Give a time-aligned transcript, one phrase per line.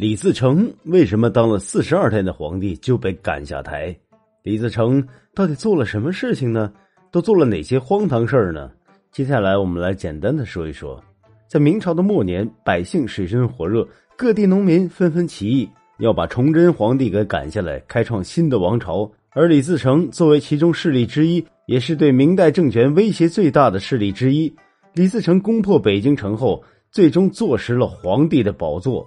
[0.00, 3.94] 李自成为什么当了四十二天的皇帝就被赶下台？
[4.42, 6.72] 李自成到底做了什么事情呢？
[7.10, 8.70] 都做了哪些荒唐事儿呢？
[9.12, 10.98] 接下来我们来简单的说一说。
[11.46, 13.86] 在明朝的末年，百姓水深火热，
[14.16, 15.68] 各地农民纷纷起义，
[15.98, 19.06] 要把崇祯皇帝给赶下来，开创新的王朝。
[19.32, 24.50] 而李自成作为其中势力之一，也是对明代政权威胁最大的势力之一。
[24.94, 29.06] 李自成攻破北京城后，最终坐实了皇帝的宝座。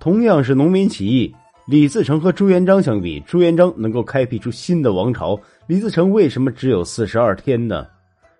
[0.00, 1.30] 同样是农民起义，
[1.66, 7.86] 李自成和朱元璋相比，朱元璋能够开辟出新的王朝，李自成为什么只有四十二天呢？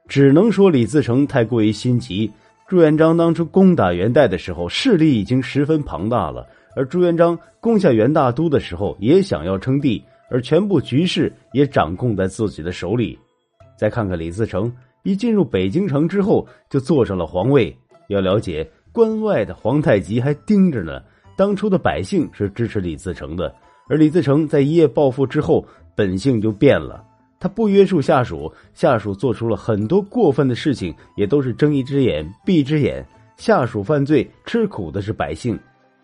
[0.09, 2.33] 只能说李自成太过于心急。
[2.67, 13.19] 朱元璋当初攻打元代的时候，势力已经十分庞大了，而朱元璋攻下元大都的时候，也想要称帝，而全部局势也掌控在自己的手里。
[13.77, 14.73] 再看看李自成，
[15.03, 17.77] 一进入北京城之后，就坐上了皇位。
[18.09, 21.03] 要了解，关外的皇太极还盯着呢。
[21.41, 23.51] 当初的百姓是支持李自成的，
[23.89, 27.03] 而李自成在一夜暴富之后，本性就变了。
[27.39, 33.03] 他不约束下属，下属做出了很多过分的事情，也都是睁一只眼闭一只眼。
[33.39, 35.59] 下属犯罪，吃苦的是百姓，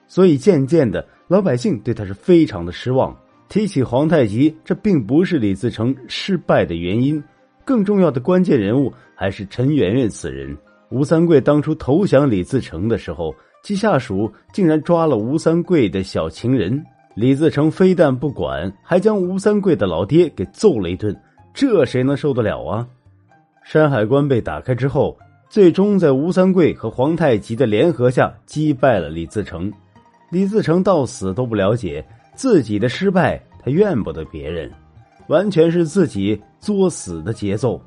[0.09, 3.15] 所以渐渐的，老百姓对他是非常的失望。
[3.50, 7.23] 提起皇太极，这并不是李自成失败的原因，
[7.62, 10.56] 更重要的关键人物还是陈圆圆此人。
[10.91, 13.34] 吴三桂当初投降李自成的时候。
[13.67, 16.81] 其下属竟然抓了吴三桂的小情人，
[17.17, 21.12] 李自成非但不管，还将吴三桂的老爹给揍了一顿，
[21.53, 22.87] 这谁能受得了啊？
[23.64, 29.69] 山海关被打开之后，最终在吴三桂和皇太极的联合下击败了李自成。
[30.31, 32.06] 李自成到死都不了解
[32.37, 34.70] 自己的失败，他怨不得别人，
[35.27, 37.83] 完全是自己作死的节奏。